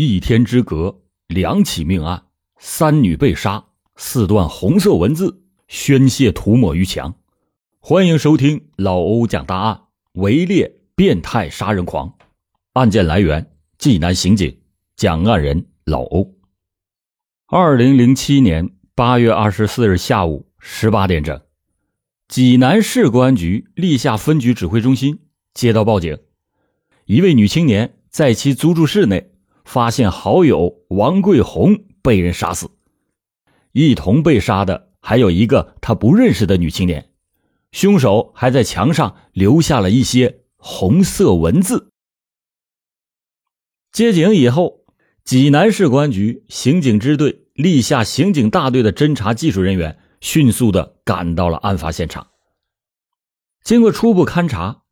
[0.00, 3.64] 一天之隔，两起命案，三女被杀，
[3.96, 7.16] 四段红色文字宣泄涂抹于墙。
[7.80, 9.80] 欢迎收听老欧讲大案：
[10.12, 12.16] 围猎变态杀人狂。
[12.74, 14.60] 案件来源：济南刑警，
[14.94, 16.32] 讲案人老欧。
[17.48, 21.42] 二零零七年八月二十四日下午十八点整，
[22.28, 25.18] 济南市公安局历下分局指挥中心
[25.54, 26.16] 接到报警，
[27.06, 29.32] 一位女青年在其租住室内。
[29.68, 32.70] 发现好友王桂红被人杀死，
[33.72, 37.10] 一同被杀的还有一个他不认识的女青年，
[37.70, 41.90] 凶手还在墙上留下了一些红色文字。
[43.92, 44.86] 接警以后，
[45.22, 52.28] 济南市公安局刑警支队立下刑警大队的侦查技术人员迅速的赶到了案发现场。
[53.62, 54.84] 经过初步勘查，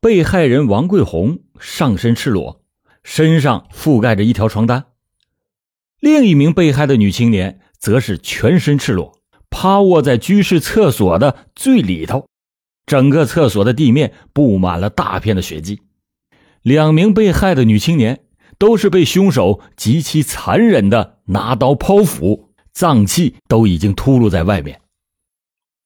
[0.00, 2.61] 被害人王桂红上身赤裸。
[3.02, 4.86] 身上覆盖着一条床单，
[6.00, 12.28] 另一名被害的女青年则是全身赤裸，趴卧在居室厕所的最里头，
[12.86, 15.80] 整个厕所的地面布满了大片的血迹。
[16.62, 18.24] 两名被害的女青年
[18.56, 24.80] 都是被凶手极其残忍的拿刀剖腹，脏器都已经秃噜在外面。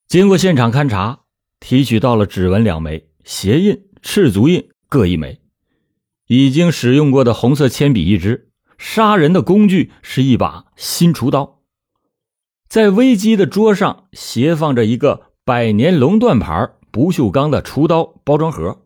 [0.06, 1.20] 经过现场勘查，
[1.60, 5.40] 提取到了指纹两枚，鞋印、赤足印各一枚。
[6.26, 11.62] 已经使用过的红色铅笔一支，杀人的工具是一把新厨刀，
[12.68, 18.82] 在危机的桌上斜放着一个百年龙断牌不锈钢的厨刀包装盒。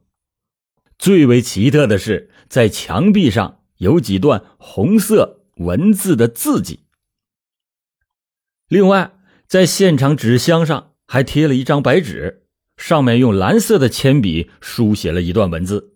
[0.98, 6.80] 最为奇特的是，在墙壁上有几段红色文字的字迹。
[8.69, 9.12] 另外，
[9.47, 12.44] 在现场纸箱上还贴了一张白纸，
[12.77, 15.89] 上面用蓝色的铅笔书写了一段文字。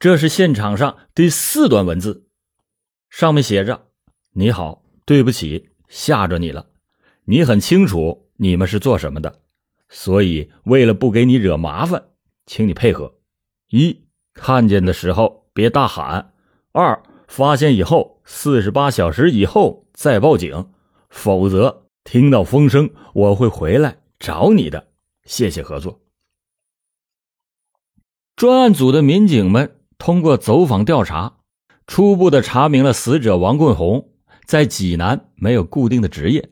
[0.00, 2.26] 这是现场上第四段文字，
[3.10, 3.88] 上面写着
[4.32, 6.70] ：“你好，对不起，吓着你了。
[7.24, 9.42] 你很清楚你们是做什么的，
[9.90, 12.02] 所以为了不给你惹麻烦，
[12.46, 13.14] 请你配合。
[13.68, 16.32] 一，看见的时候别大喊；
[16.72, 20.72] 二，发现以后四十八小时以后再报警，
[21.10, 24.88] 否则听到风声我会回来找你的。
[25.24, 26.00] 谢谢合作。”
[28.34, 29.76] 专案组的民警们。
[30.00, 31.36] 通过走访调查，
[31.86, 34.08] 初步的查明了死者王桂红
[34.46, 36.48] 在济南没有固定的职业，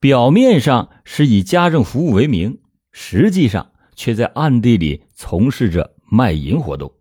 [0.00, 6.94] 表面上是以家政服务为名，实际上却在暗地里从事着卖淫活动。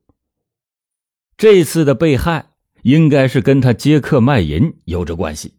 [1.38, 2.48] 这次的被害
[2.82, 5.54] 应该是跟他接客卖淫有着关系。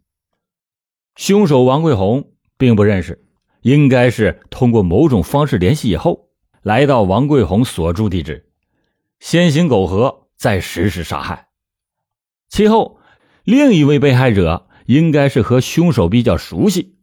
[1.15, 3.25] 凶手王桂红并不认识，
[3.61, 6.29] 应该是通过某种方式联系以后，
[6.61, 8.44] 来到王桂红所住地址。
[9.19, 11.47] 先行苟合，再实施杀害。
[12.49, 12.99] 其后，
[13.43, 16.95] 另一位被害者应该是和凶手比较熟悉，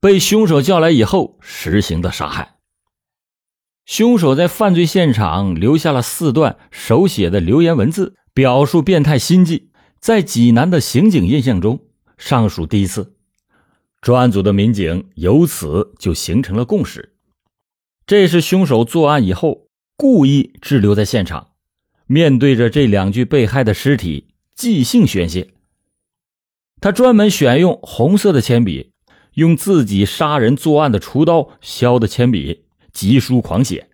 [0.00, 2.56] 被凶手叫来以后实行的杀害。
[3.86, 11.86] 凶手在犯罪现场留下了四段手写的留言文字，表述变态心迹，在济南的刑警印象中
[12.18, 13.14] 尚属第一次。
[14.02, 17.16] 专案组的民警由此就形成了共识：
[18.06, 21.52] 这是凶手作案以后故意滞留在现场。
[22.08, 25.50] 面对着这两具被害的尸体，即兴宣泄。
[26.80, 28.92] 他专门选用红色的铅笔，
[29.34, 33.90] 用自己杀人作案的厨刀削的铅笔，急书狂写，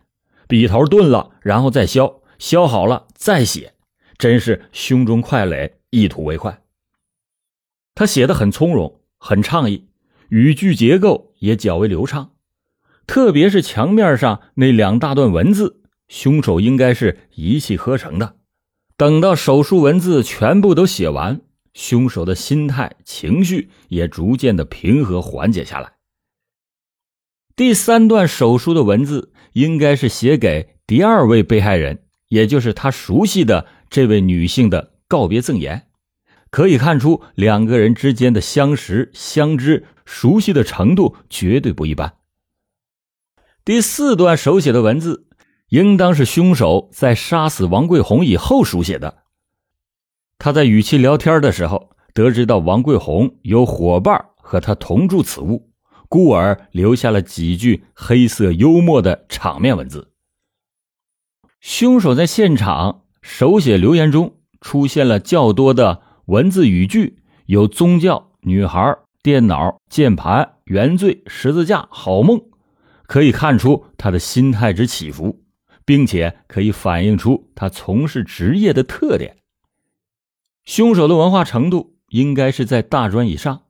[0.47, 3.75] 笔头钝了，然后再削，削好了再写，
[4.17, 6.63] 真是胸中快垒，一吐为快。
[7.97, 9.89] 他写的很从容，很畅意，
[10.29, 12.31] 语句结构也较为流畅，
[13.09, 15.81] 特别是墙面上那两大段文字。
[16.09, 18.37] 凶手应该是一气呵成的。
[18.97, 21.41] 等到手术文字全部都写完，
[21.73, 25.95] 凶手的心态、情绪也逐渐的平和缓解下来。
[27.57, 35.89] 第三段手术的文字应该是写给第二位被害人，也就是他熟悉的这位女性的告别赠言。
[36.51, 42.15] 可以看出，两个人之间的相识、相知、熟悉的程度绝对不一般。
[43.65, 45.27] 第四段手写的文字。
[45.69, 49.23] 应当是凶手在杀死王桂红以后书写的。
[50.39, 55.71] 他在与其聊天的时候，得知到王桂红有伙伴和他同住此屋，
[56.09, 60.11] 故而留下了几句黑色幽默的场面文字。
[61.61, 72.39] 凶手在现场手写留言中出现了较多的文字语句，有宗教、女孩、电脑、键盘、原罪、十字架、好梦，
[73.07, 75.44] 可以看出他的心态之起伏。
[75.85, 79.37] 并且可以反映出他从事职业的特点。
[80.65, 83.63] 凶手的文化程度应该是在大专以上，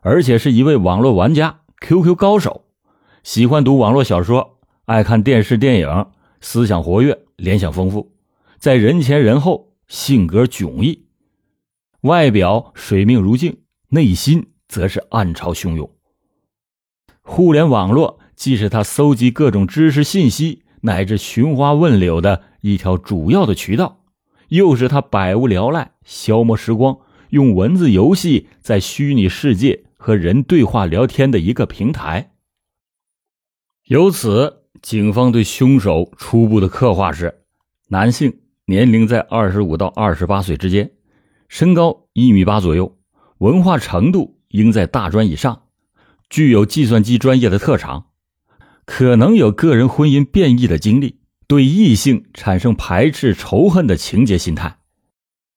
[0.00, 2.64] 而且是一位网络玩家、QQ 高手，
[3.22, 6.06] 喜欢读网络小说，爱看电视电影，
[6.40, 8.12] 思想活跃，联想丰富，
[8.58, 11.06] 在人前人后性格迥异，
[12.00, 15.88] 外表水命如镜，内心则是暗潮汹涌。
[17.22, 24.04] 互联网络既是他搜集各种知识信息乃至寻花问柳的一条主要的渠道，
[24.48, 26.98] 又是他百无聊赖消磨时光、
[27.30, 32.32] 用文字游戏在虚拟世界和人对话聊天的一个平台。
[33.86, 37.40] 由此，警方对凶手初步的刻画是：
[37.88, 40.90] 男性，年龄在二十五到二十八岁之间，
[41.48, 42.98] 身高一米八左右，
[43.38, 45.62] 文化程度应在大专以上。
[46.28, 48.06] 具有计算机专业的特长，
[48.84, 54.78] 可能有个人婚姻变异的经历，对异性产生排斥、仇恨的情节心态。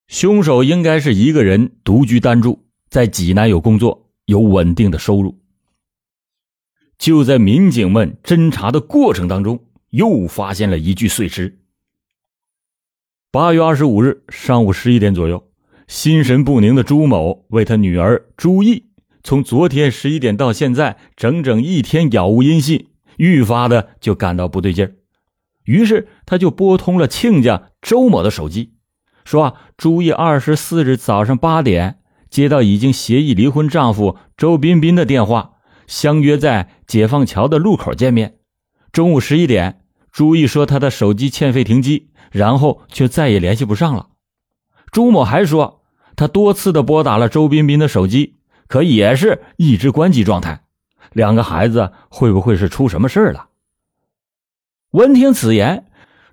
[0.07, 5.39] 凶手应该是一个人独居单住，在济南有工作，有稳定的收入。
[6.97, 11.59] 就在民警们侦查的过程当中，又发现了一具碎尸。
[13.29, 15.49] 八月二十五日上午十一点左右，
[15.87, 18.85] 心神不宁的朱某为他女儿朱毅。
[19.21, 22.87] 从昨天十一点到现在，整整一天杳无音信，
[23.17, 24.95] 愈发的就感到不对劲儿。
[25.65, 28.73] 于是他就拨通了亲家周某的手机，
[29.25, 31.99] 说：“啊，朱毅二十四日早上八点
[32.29, 35.55] 接到已经协议离婚丈夫周彬彬的电话，
[35.85, 38.37] 相约在解放桥的路口见面。
[38.91, 39.81] 中午十一点，
[40.11, 44.07] 朱毅说他的手机欠费停机，然后却再也联系不上了。
[44.91, 45.83] 朱某还说，
[46.15, 48.35] 他多次的拨打了周彬彬的手机。”
[48.67, 50.63] 可也是一直关机状态，
[51.17, 53.47] 两个孩子会不会是出什么事了？
[54.91, 55.87] 闻听此言，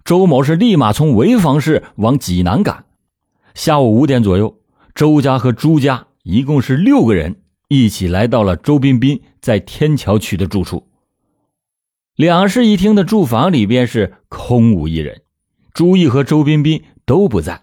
[0.05, 2.85] 周某是立马从潍坊市往济南赶。
[3.55, 4.59] 下午五点左右，
[4.95, 10.87] 周家和朱家一共是六个人一起来到了周彬彬在天桥区的住处。
[12.15, 15.23] 两室一厅的住房里边是空无一人，
[15.73, 17.63] 朱毅和周彬彬都不在。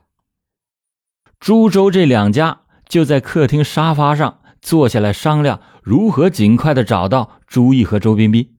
[1.40, 4.40] 朱周这两家就在客厅沙发上。
[4.62, 8.56] 坐下来商量如何尽快的找到朱毅和周彬彬。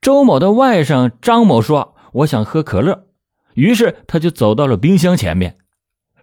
[0.00, 3.06] 周某的外甥张某说：“我想喝可乐。”
[3.54, 5.58] 于是他就走到了冰箱前面。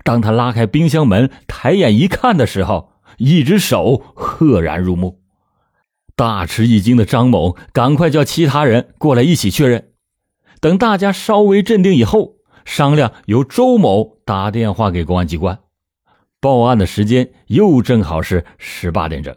[0.04, 5.22] 当他拉开冰箱门，抬眼一看的时候，一只手赫然入目。
[6.16, 9.92] 大吃一惊的张某赶快叫其他人过来一起确认。
[10.60, 15.60] 等大家稍微镇定以后，商量由周某打电话给公安机关。
[16.40, 19.36] 报案的时间又正好是十八点整。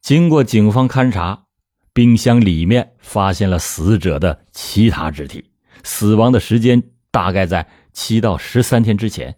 [0.00, 1.46] 经过警方勘查，
[1.92, 5.50] 冰箱里面发现了死者的其他肢体，
[5.82, 9.36] 死亡的时间大概在七到十三天之前。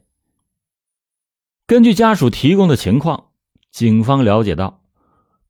[1.66, 3.26] 根据家属提供的情况，
[3.70, 4.82] 警方了解到，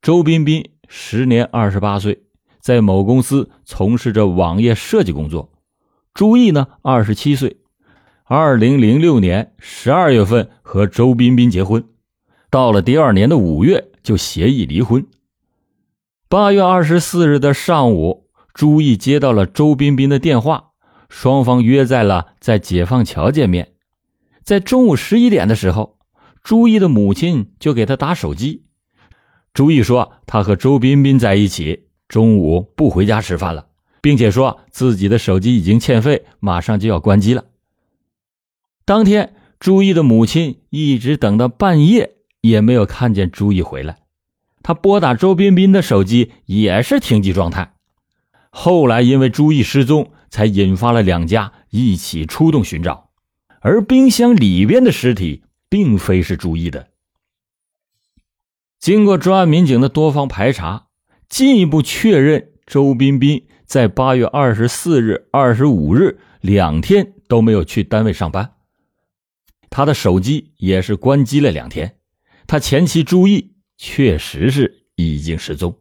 [0.01, 2.23] 周彬彬时年二十八岁，
[2.59, 5.49] 在某公司从事着网页设计工作；
[6.13, 7.57] 朱毅呢，二十七岁。
[8.31, 11.83] 二零零六年十二月份和周彬彬结婚，
[12.51, 15.03] 到了第二年的五月就协议离婚。
[16.27, 20.65] 八月二十四日的上午，朱毅接到了周彬彬的电话，
[21.09, 23.69] 双方约在了在解放桥见面。
[24.43, 25.97] 在中午十一点的时候，
[26.43, 28.65] 朱毅的母亲就给他打手机。
[29.55, 33.65] 朱毅说他和周彬彬在一起，中午不回家吃饭了，
[34.01, 37.45] 并且说自己的手机已经欠费，马上就要关机了。
[38.89, 43.99] 当天，朱毅的母亲一直等到半夜，也没有看见朱毅回来。
[44.63, 47.75] 他拨打周彬彬的手机也是停机状态。
[48.49, 53.11] 后来，因为朱毅失踪，才引发了两家一起出动寻找。
[53.59, 56.87] 而冰箱里边的尸体并非是朱毅的。
[58.79, 60.87] 经过专案民警的多方排查，
[61.29, 68.53] 进一步确认周彬彬在八月二十四日、二十五日两天都没有去单位上班。
[69.69, 71.97] 他的手机也是关机了两天，
[72.47, 75.77] 他前妻朱毅确实是已经失踪。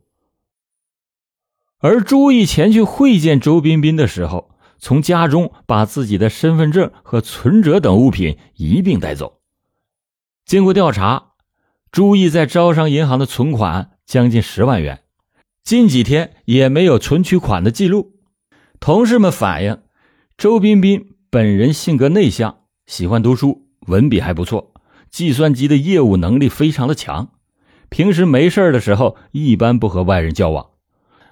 [1.79, 9.41] 而朱毅前去会见周彬彬的时候，从家中把自己的身份证和存折等物品一并带走。
[10.45, 11.35] 经过调查，
[11.93, 15.03] 朱毅在招商银行的存款将近十万元，
[15.63, 18.17] 近几天也没有存取款的记录。
[18.81, 19.83] 同事们反映，
[20.37, 23.68] 周彬彬本人性格内向，喜欢读书。
[23.89, 24.73] 文笔还不错，
[25.11, 27.31] 计算机的业务能力非常的强。
[27.89, 30.67] 平时没事的时候，一般不和外人交往，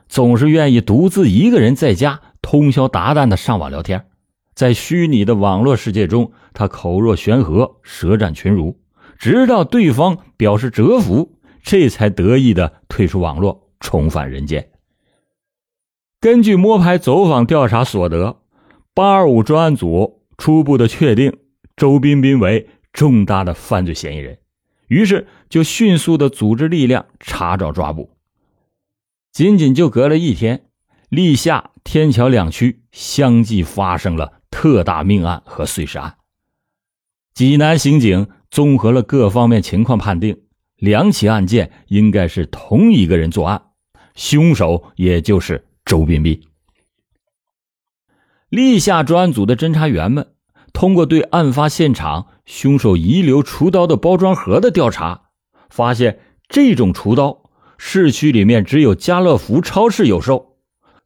[0.08, 4.06] 总是愿意独自一个人在家通宵达旦的上网聊天。
[4.54, 8.78] 在虚拟的网络世界中，他口若悬河，舌战群儒，
[9.18, 14.70] 直到对方表示折服，这才得意的退出网络，重返人间。
[16.18, 18.38] 根据摸排走访调查所得，
[18.94, 21.36] 八二五专案组初步的确定
[21.76, 24.38] 周彬彬为重大的犯罪嫌疑人，
[24.88, 28.10] 于是就迅速的组织力量查找抓捕。
[29.32, 30.66] 仅仅就隔了一天，
[31.08, 34.34] 历下、天桥两区相继发生了。
[34.48, 36.16] 特大命案和碎尸案，
[37.34, 40.44] 济南刑警综合了各方面情况，判定
[40.76, 43.60] 两起案件应该是同一个人作案，
[44.14, 46.40] 凶手也就是周彬彬。
[48.48, 50.32] 立夏专案组的侦查员们
[50.76, 55.22] 通过对案发现场凶手遗留厨刀的包装盒的调查，
[55.70, 56.18] 发现
[56.50, 57.44] 这种厨刀
[57.78, 60.58] 市区里面只有家乐福超市有售，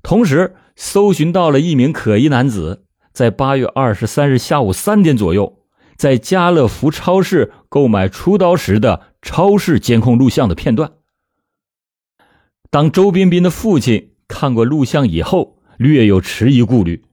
[0.02, 2.84] 同时搜寻到了一名可疑男子。
[3.12, 5.60] 在八月二十三日下午三点左右，
[5.96, 10.94] 在家乐福超市购买厨刀时的超市监控录像的片段。
[12.72, 17.04] 当周彬彬的父亲看过录像以后，略有迟疑顾虑。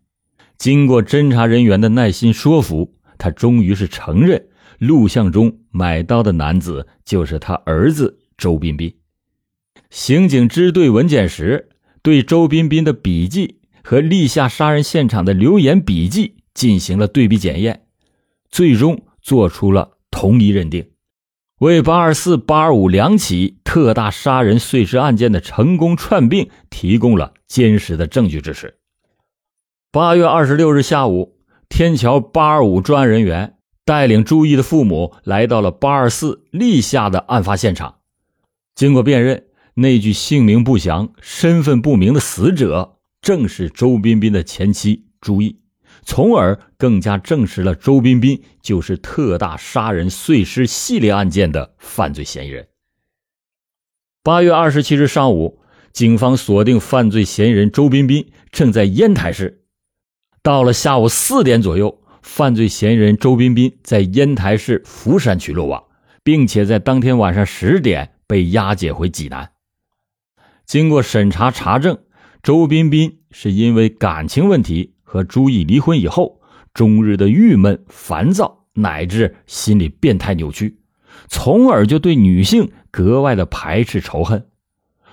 [0.58, 4.48] 经过侦查人员的耐心说服，他终于是承认
[4.80, 8.96] 录像中买刀的男子就是他儿子周彬彬。
[9.90, 11.70] 刑警支队文检时
[12.02, 13.56] 对周彬彬的笔记。
[13.84, 17.86] 和立下杀人现场的留言笔记进行了对比检验，
[18.52, 20.90] 最终做出了同一认定，
[21.60, 28.76] 为八二四、八二五两起特大杀人碎尸案件的成功串并提供了坚实的证据支持。
[29.90, 31.38] 八月二十六日下午，
[31.70, 38.00] 天桥八二五专案人员带领朱毅的父母来到了八二四立下的案发现场，
[38.76, 42.98] 经过辨认，那具姓名不详、身份不明的死者。
[43.22, 45.60] 正是周彬彬的前妻朱毅，
[46.04, 52.68] 从而更加证实了周彬彬就是特大杀人碎尸系列案件的犯罪嫌疑人。
[54.22, 55.62] 八月二十七日上午，
[55.94, 59.64] 警方锁定犯罪嫌疑人周彬彬正在烟台市。
[60.48, 65.84] 到了下午四点左右，犯罪嫌疑人周彬彬在烟台市福山区落网，
[66.24, 69.52] 并且在当天晚上十点被押解回济南。
[70.66, 71.98] 经过审查查证。
[72.42, 76.40] 周彬彬是因为感情问题和朱毅离婚以后，
[76.74, 80.78] 终日的郁闷、烦躁，乃至心理变态扭曲，
[81.28, 84.48] 从而就对女性格外的排斥仇恨。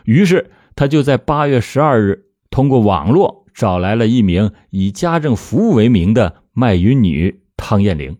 [0.04, 8.18] 于是，他就在八月十二日通过网络找来了一名以家政服务为名的卖淫女汤艳玲，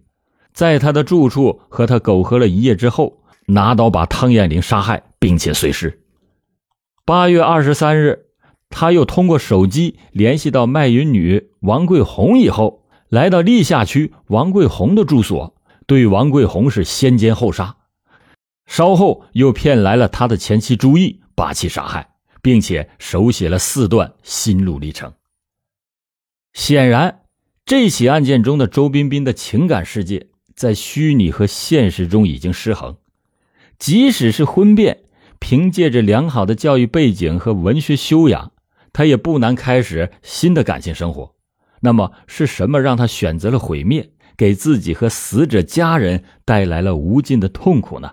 [0.53, 6.03] 在她的住处和她苟合了一夜之后，拿刀把汤艳玲杀害，并且碎尸。
[7.05, 8.21] 八月二十三日。
[8.71, 15.55] 他又通过手机联系到卖淫女王桂红，以后来到历下区王桂红的住所，
[15.87, 17.77] 对王桂红是先奸后杀。
[18.67, 22.09] 稍后又骗来了他的前妻朱毅，把其杀害，
[22.43, 25.13] 并且手写了四段心路历程。
[26.55, 27.23] 显然，
[27.67, 32.97] 这起案件中的周彬彬的情感世界在虚拟和现实中已经失衡，
[33.77, 35.01] 即使是婚变，
[35.41, 38.53] 凭借着良好的教育背景和文学修养。
[38.93, 41.35] 他也不难开始新的感情生活，
[41.81, 48.13] 那么是什么让他选择了毁灭，给自己和死者家人带来了无尽的痛苦呢？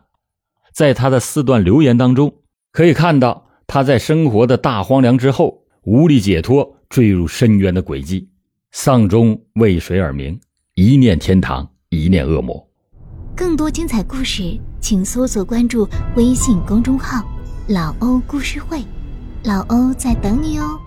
[0.73, 2.37] 在他的四段留言当中，
[2.71, 8.30] 可以看到他在生活的大荒凉之后无力解脱，坠入深渊的轨迹，
[8.73, 10.39] 丧钟为谁而鸣？
[10.75, 12.65] 一念天堂，一念恶魔。
[13.35, 17.21] 更多精彩故事，请搜索关注微信公众号
[17.67, 18.81] “老欧故事会”。
[19.43, 20.79] 老欧在等你哦。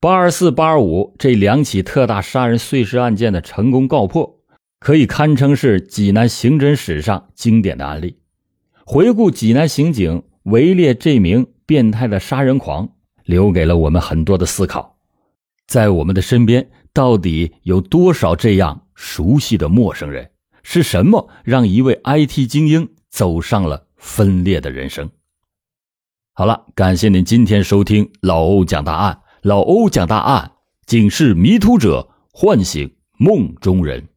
[0.00, 4.38] 八二四、八二五这两起特大杀人碎尸案件的成功告破，
[4.80, 8.16] 可以堪称是济南刑侦史上经典的案例。
[8.86, 12.88] 回顾济南刑警围猎这名变态的杀人狂，
[13.24, 14.91] 留给了我们很多的思考。
[15.66, 20.30] 在我们的身边，到底有多少这样熟悉的陌生人？
[20.62, 25.10] 是什么让一位 IT 精英走上了分裂的人生？
[26.34, 29.20] 好了，感谢您今天收听老欧讲大案。
[29.42, 30.52] 老欧讲大案，
[30.86, 34.08] 警示迷途者，唤醒梦中人。